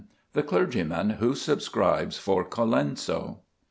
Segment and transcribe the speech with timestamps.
[0.33, 3.41] THE CLERGYMAN WHO SUBSCRIBES FOR COLENSO.